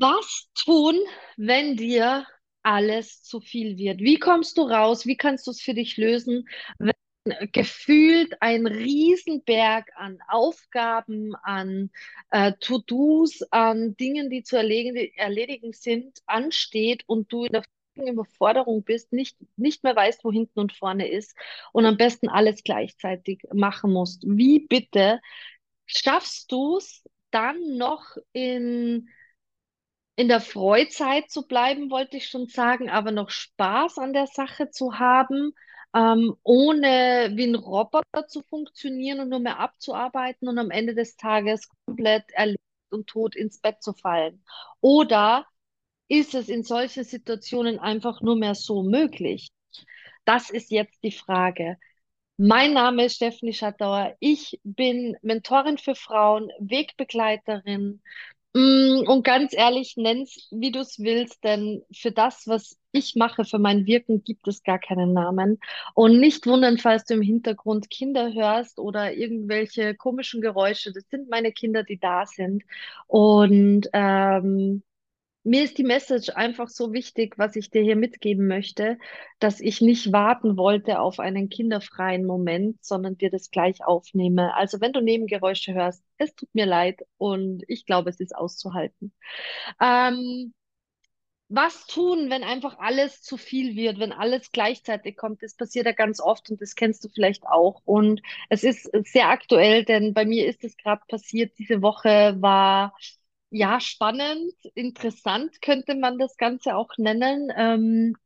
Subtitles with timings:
[0.00, 0.98] Was tun,
[1.36, 2.26] wenn dir
[2.62, 4.00] alles zu viel wird?
[4.00, 5.04] Wie kommst du raus?
[5.04, 6.94] Wie kannst du es für dich lösen, wenn
[7.52, 11.90] gefühlt ein Riesenberg an Aufgaben, an
[12.30, 17.64] äh, To-Dos, an Dingen, die zu erledigen, erledigen sind, ansteht und du in der
[17.96, 21.36] Überforderung bist, nicht, nicht mehr weißt, wo hinten und vorne ist
[21.72, 24.24] und am besten alles gleichzeitig machen musst.
[24.26, 25.20] Wie bitte
[25.84, 29.10] schaffst du es dann noch in
[30.20, 34.68] in der Freizeit zu bleiben, wollte ich schon sagen, aber noch Spaß an der Sache
[34.68, 35.54] zu haben,
[35.94, 41.16] ähm, ohne wie ein Roboter zu funktionieren und nur mehr abzuarbeiten und am Ende des
[41.16, 42.60] Tages komplett erledigt
[42.90, 44.44] und tot ins Bett zu fallen?
[44.82, 45.46] Oder
[46.08, 49.48] ist es in solchen Situationen einfach nur mehr so möglich?
[50.26, 51.78] Das ist jetzt die Frage.
[52.36, 54.14] Mein Name ist Stephanie Schattauer.
[54.20, 58.02] Ich bin Mentorin für Frauen, Wegbegleiterin,
[58.52, 63.60] Und ganz ehrlich, nenn's, wie du es willst, denn für das, was ich mache, für
[63.60, 65.60] mein Wirken, gibt es gar keinen Namen.
[65.94, 70.92] Und nicht wundern, falls du im Hintergrund Kinder hörst oder irgendwelche komischen Geräusche.
[70.92, 72.64] Das sind meine Kinder, die da sind.
[73.06, 74.82] Und ähm,
[75.42, 78.98] mir ist die Message einfach so wichtig, was ich dir hier mitgeben möchte,
[79.38, 84.54] dass ich nicht warten wollte auf einen kinderfreien Moment, sondern dir das gleich aufnehme.
[84.54, 89.12] Also wenn du Nebengeräusche hörst, es tut mir leid und ich glaube, es ist auszuhalten.
[89.80, 90.52] Ähm,
[91.48, 95.42] was tun, wenn einfach alles zu viel wird, wenn alles gleichzeitig kommt?
[95.42, 97.82] Das passiert ja ganz oft und das kennst du vielleicht auch.
[97.84, 101.58] Und es ist sehr aktuell, denn bei mir ist es gerade passiert.
[101.58, 102.94] Diese Woche war
[103.50, 107.52] ja, spannend, interessant könnte man das Ganze auch nennen.
[107.56, 108.16] Ähm,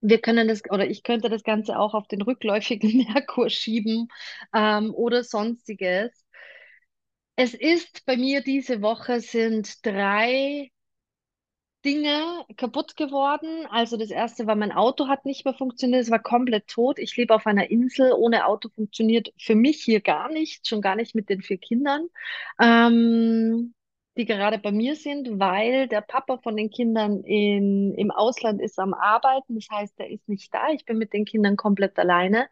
[0.00, 4.08] wir können das, oder ich könnte das Ganze auch auf den rückläufigen Merkur schieben,
[4.54, 6.10] ähm, oder sonstiges.
[7.36, 10.70] Es ist bei mir diese Woche sind drei
[11.84, 13.66] Dinge kaputt geworden.
[13.70, 16.98] Also das erste war, mein Auto hat nicht mehr funktioniert, es war komplett tot.
[16.98, 20.94] Ich lebe auf einer Insel, ohne Auto funktioniert für mich hier gar nicht, schon gar
[20.96, 22.08] nicht mit den vier Kindern.
[22.60, 23.74] Ähm,
[24.16, 28.78] die gerade bei mir sind, weil der Papa von den Kindern in, im Ausland ist
[28.78, 29.54] am Arbeiten.
[29.54, 30.68] Das heißt, er ist nicht da.
[30.70, 32.48] Ich bin mit den Kindern komplett alleine.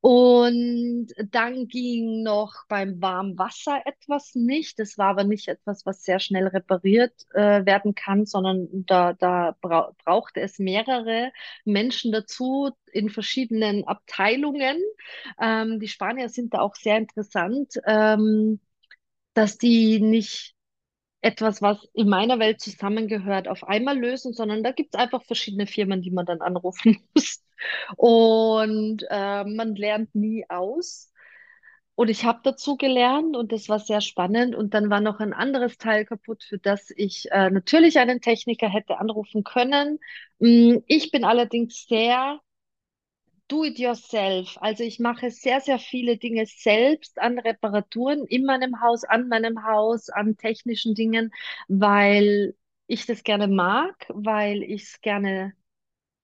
[0.00, 4.78] Und dann ging noch beim Warmwasser etwas nicht.
[4.78, 9.56] Das war aber nicht etwas, was sehr schnell repariert äh, werden kann, sondern da, da
[9.60, 11.32] bra brauchte es mehrere
[11.64, 14.78] Menschen dazu in verschiedenen Abteilungen.
[15.40, 18.60] Ähm, die Spanier sind da auch sehr interessant, ähm,
[19.34, 20.54] dass die nicht
[21.20, 25.66] etwas, was in meiner Welt zusammengehört, auf einmal lösen, sondern da gibt es einfach verschiedene
[25.66, 27.42] Firmen, die man dann anrufen muss.
[27.96, 31.12] Und äh, man lernt nie aus.
[31.94, 34.54] Und ich habe dazu gelernt und das war sehr spannend.
[34.54, 38.68] Und dann war noch ein anderes Teil kaputt, für das ich äh, natürlich einen Techniker
[38.68, 39.98] hätte anrufen können.
[40.38, 42.40] Mm, Ich bin allerdings sehr
[43.48, 44.56] Do-it-yourself.
[44.60, 49.64] Also ich mache sehr, sehr viele Dinge selbst an Reparaturen in meinem Haus, an meinem
[49.64, 51.32] Haus, an technischen Dingen,
[51.68, 52.54] weil
[52.86, 55.54] ich das gerne mag, weil ich es gerne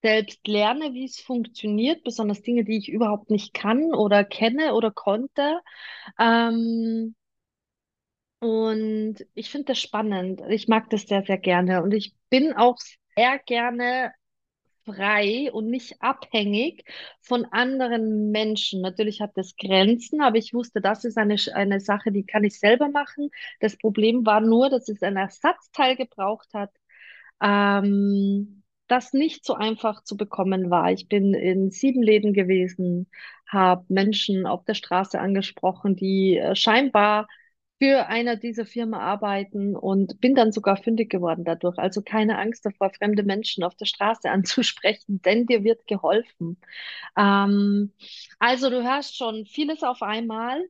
[0.03, 4.91] selbst lerne, wie es funktioniert, besonders Dinge, die ich überhaupt nicht kann oder kenne oder
[4.93, 5.61] konnte.
[6.19, 7.15] Ähm,
[8.41, 10.43] und ich finde das spannend.
[10.49, 11.83] Ich mag das sehr, sehr gerne.
[11.83, 12.77] Und ich bin auch
[13.17, 14.13] sehr gerne
[14.85, 16.85] frei und nicht abhängig
[17.21, 18.81] von anderen Menschen.
[18.83, 22.59] Natürlich hat das Grenzen, aber ich wusste, das ist eine, eine Sache, die kann ich
[22.59, 23.31] selber machen.
[23.61, 26.71] Das Problem war nur, dass es ein Ersatzteil gebraucht hat,
[27.43, 30.93] ähm, das nicht so einfach zu bekommen war.
[30.93, 33.09] Ich bin in sieben Läden gewesen,
[33.47, 37.27] habe Menschen auf der Straße angesprochen, die äh, scheinbar
[37.85, 41.77] für einer dieser Firmen arbeiten und bin dann sogar fündig geworden dadurch.
[41.79, 46.57] Also keine Angst davor, fremde Menschen auf der Straße anzusprechen, denn dir wird geholfen.
[47.15, 47.93] Ähm,
[48.39, 50.65] also du hörst schon vieles auf einmal.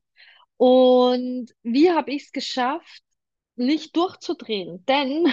[0.57, 3.05] Und wie habe ich es geschafft,
[3.55, 4.85] nicht durchzudrehen?
[4.87, 5.33] Denn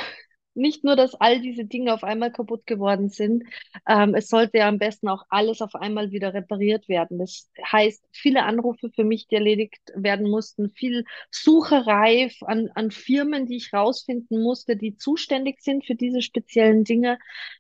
[0.54, 3.44] nicht nur, dass all diese Dinge auf einmal kaputt geworden sind,
[3.88, 7.20] ähm, es sollte ja am besten auch alles auf einmal wieder repariert werden.
[7.20, 13.46] Das heißt, viele Anrufe für mich, die erledigt werden mussten, viel Sucherei an, an Firmen,
[13.46, 17.18] die ich rausfinden musste, die zuständig sind für diese speziellen Dinge.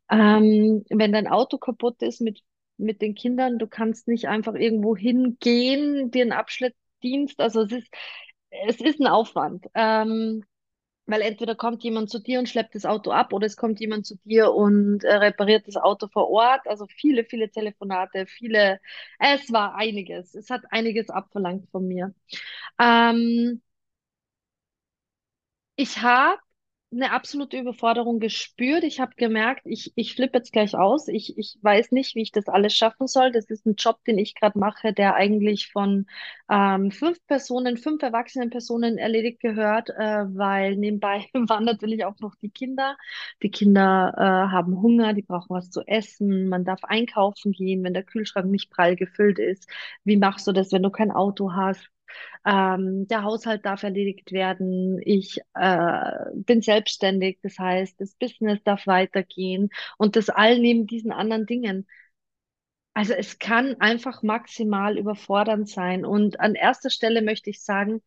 [0.09, 2.41] Ähm, wenn dein Auto kaputt ist mit,
[2.77, 7.93] mit den Kindern, du kannst nicht einfach irgendwo hingehen, dir einen Abschleppdienst, also es ist,
[8.49, 9.67] es ist ein Aufwand.
[9.75, 10.43] Ähm,
[11.06, 14.06] weil entweder kommt jemand zu dir und schleppt das Auto ab oder es kommt jemand
[14.06, 16.68] zu dir und äh, repariert das Auto vor Ort.
[16.68, 18.80] Also viele, viele Telefonate, viele,
[19.19, 20.36] es war einiges.
[20.36, 22.13] Es hat einiges abverlangt von mir.
[22.80, 23.62] Ähm,
[25.75, 26.39] ich habe
[26.93, 28.83] eine absolute Überforderung gespürt.
[28.83, 31.07] Ich habe gemerkt, ich, ich flippe jetzt gleich aus.
[31.07, 33.31] Ich, ich weiß nicht, wie ich das alles schaffen soll.
[33.31, 36.05] Das ist ein Job, den ich gerade mache, der eigentlich von
[36.49, 42.35] ähm, fünf Personen, fünf erwachsenen Personen erledigt gehört, äh, weil nebenbei waren natürlich auch noch
[42.35, 42.97] die Kinder.
[43.41, 44.21] Die Kinder äh,
[44.51, 46.49] haben Hunger, die brauchen was zu essen.
[46.49, 49.69] Man darf einkaufen gehen, wenn der Kühlschrank nicht prall gefüllt ist.
[50.03, 51.89] Wie machst du das, wenn du kein Auto hast?
[52.45, 54.99] Ähm, der Haushalt darf erledigt werden.
[55.03, 56.01] Ich äh,
[56.33, 61.87] bin selbstständig, das heißt, das Business darf weitergehen und das all neben diesen anderen Dingen.
[62.93, 66.05] Also es kann einfach maximal überfordernd sein.
[66.05, 68.01] Und an erster Stelle möchte ich sagen,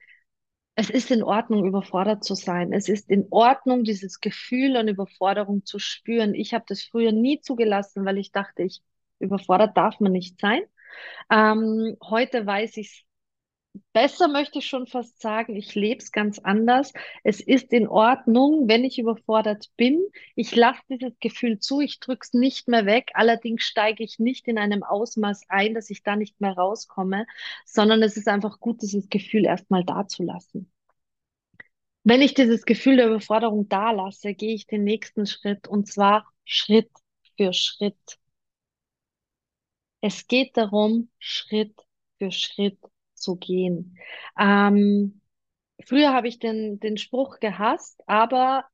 [0.77, 2.73] es ist in Ordnung, überfordert zu sein.
[2.73, 6.35] Es ist in Ordnung, dieses Gefühl an Überforderung zu spüren.
[6.35, 8.83] Ich habe das früher nie zugelassen, weil ich dachte, ich
[9.21, 10.63] überfordert darf man nicht sein.
[11.31, 13.07] Ähm, heute weiß ich
[13.93, 16.93] besser möchte ich schon fast sagen, ich lebe es ganz anders.
[17.23, 20.05] Es ist in Ordnung, wenn ich überfordert bin.
[20.35, 23.11] Ich lasse dieses Gefühl zu, ich drücke es nicht mehr weg.
[23.15, 27.27] Allerdings steige ich nicht in einem Ausmaß ein, dass ich da nicht mehr rauskomme,
[27.65, 30.71] sondern es ist einfach gut, dieses Gefühl erstmal da zu lassen.
[32.05, 36.27] Wenn ich dieses Gefühl der Überforderung da lasse, gehe ich den nächsten Schritt und zwar
[36.45, 36.91] Schritt
[37.37, 38.19] für Schritt.
[40.03, 41.75] Es geht darum, Schritt
[42.19, 42.79] für Schritt
[43.25, 43.99] zu gehen.
[44.39, 45.21] Ähm,
[45.85, 48.65] früher habe ich den, den Spruch gehasst, aber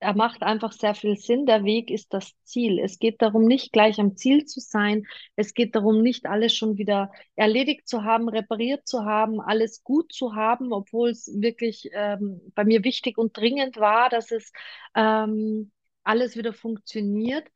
[0.00, 1.44] er macht einfach sehr viel Sinn.
[1.44, 2.78] Der Weg ist das Ziel.
[2.78, 5.06] Es geht darum, nicht gleich am Ziel zu sein.
[5.36, 10.12] Es geht darum, nicht alles schon wieder erledigt zu haben, repariert zu haben, alles gut
[10.12, 14.52] zu haben, obwohl es wirklich ähm, bei mir wichtig und dringend war, dass es
[14.94, 15.70] ähm,
[16.02, 17.46] alles wieder funktioniert.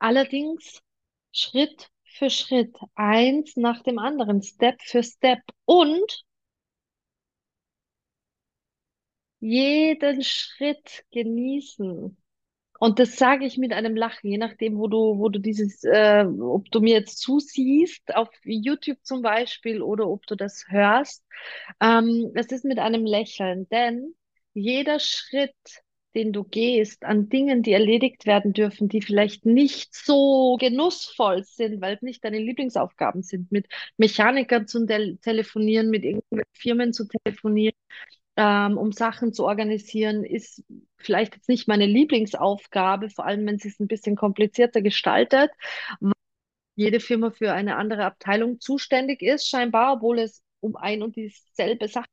[0.00, 0.82] Allerdings
[1.32, 6.24] Schritt für Schritt, eins nach dem anderen, Step für Step und
[9.40, 12.16] jeden Schritt genießen.
[12.78, 16.24] Und das sage ich mit einem Lachen, je nachdem, wo du, wo du dieses, äh,
[16.24, 21.22] ob du mir jetzt zusiehst, auf YouTube zum Beispiel, oder ob du das hörst.
[21.78, 24.14] Ähm, ist mit einem Lächeln, denn
[24.54, 25.54] jeder Schritt,
[26.14, 31.80] den du gehst, an Dingen, die erledigt werden dürfen, die vielleicht nicht so genussvoll sind,
[31.80, 37.06] weil es nicht deine Lieblingsaufgaben sind, mit Mechanikern zu tel telefonieren, mit irgendwelchen Firmen zu
[37.06, 37.76] telefonieren,
[38.36, 40.64] ähm, um Sachen zu organisieren, ist
[40.98, 45.50] vielleicht jetzt nicht meine Lieblingsaufgabe, vor allem wenn sie es ein bisschen komplizierter gestaltet,
[46.00, 46.12] weil
[46.76, 51.88] jede Firma für eine andere Abteilung zuständig ist, scheinbar, obwohl es um ein und dieselbe
[51.88, 52.08] Sache,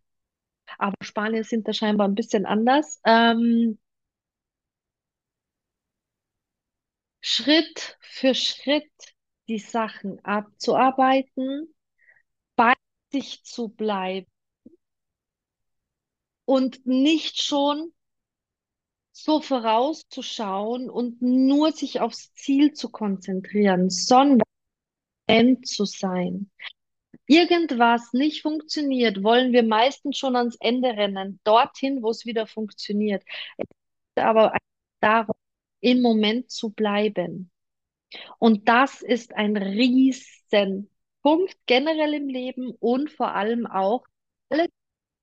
[0.77, 3.01] aber Spanier sind da scheinbar ein bisschen anders.
[3.05, 3.79] Ähm,
[7.37, 8.91] Schritt für Schritt
[9.47, 11.71] die Sachen abzuarbeiten,
[12.55, 12.73] bei
[13.11, 14.25] sich zu bleiben
[16.45, 17.93] und nicht schon
[19.11, 24.41] so vorauszuschauen und nur sich aufs Ziel zu konzentrieren, sondern
[25.27, 26.49] end zu sein.
[27.27, 33.23] Irgendwas nicht funktioniert, wollen wir meistens schon ans Ende rennen, dorthin, wo es wieder funktioniert.
[33.57, 33.67] Es
[34.15, 34.53] geht aber
[35.01, 35.35] darum,
[35.79, 37.51] im Moment zu bleiben.
[38.39, 40.89] Und das ist ein Riesenpunkt
[41.65, 44.05] generell im Leben und vor allem auch,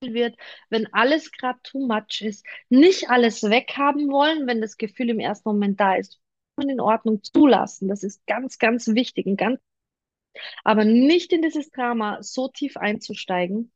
[0.01, 0.37] wird,
[0.69, 5.49] wenn alles gerade too much ist, nicht alles weghaben wollen, wenn das Gefühl im ersten
[5.49, 6.21] Moment da ist,
[6.57, 7.89] und in Ordnung zulassen.
[7.89, 9.61] Das ist ganz, ganz wichtig und ganz,
[10.65, 13.73] aber nicht in dieses Drama so tief einzusteigen,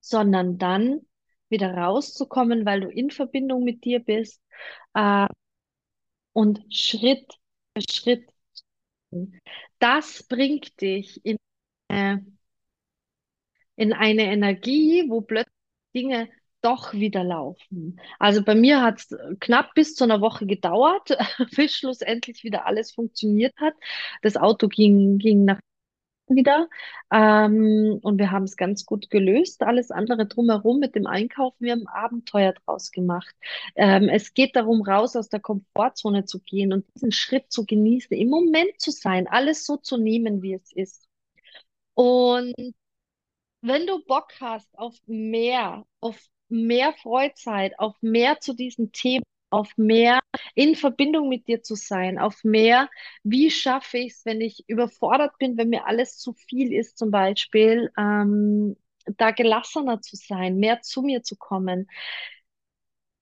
[0.00, 1.00] sondern dann
[1.48, 4.42] wieder rauszukommen, weil du in Verbindung mit dir bist
[4.94, 5.26] äh,
[6.38, 7.34] und Schritt
[7.74, 8.30] für Schritt.
[9.80, 11.36] Das bringt dich in,
[11.88, 12.18] äh,
[13.74, 15.52] in eine Energie, wo plötzlich
[15.96, 16.28] Dinge
[16.60, 18.00] doch wieder laufen.
[18.20, 21.10] Also bei mir hat es knapp bis zu einer Woche gedauert,
[21.56, 23.74] bis schlussendlich wieder alles funktioniert hat.
[24.22, 25.58] Das Auto ging, ging nach
[26.28, 26.68] wieder
[27.12, 29.62] ähm, und wir haben es ganz gut gelöst.
[29.62, 33.34] Alles andere drumherum mit dem Einkaufen, wir haben Abenteuer draus gemacht.
[33.74, 38.16] Ähm, es geht darum, raus aus der Komfortzone zu gehen und diesen Schritt zu genießen,
[38.16, 41.08] im Moment zu sein, alles so zu nehmen, wie es ist.
[41.94, 42.54] Und
[43.60, 46.16] wenn du Bock hast auf mehr, auf
[46.48, 50.20] mehr Freizeit, auf mehr zu diesen Themen, auf mehr
[50.54, 52.88] in Verbindung mit dir zu sein, auf mehr,
[53.22, 57.10] wie schaffe ich es, wenn ich überfordert bin, wenn mir alles zu viel ist, zum
[57.10, 58.76] Beispiel, ähm,
[59.16, 61.88] da gelassener zu sein, mehr zu mir zu kommen.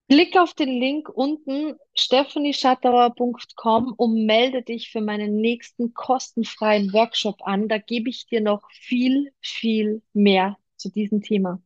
[0.09, 7.69] Klick auf den Link unten stephanieschattauer.com und melde dich für meinen nächsten kostenfreien Workshop an.
[7.69, 11.61] Da gebe ich dir noch viel, viel mehr zu diesem Thema.